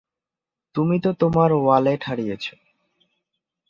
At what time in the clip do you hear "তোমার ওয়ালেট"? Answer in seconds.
1.13-2.01